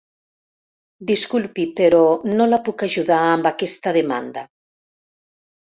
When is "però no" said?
1.81-2.49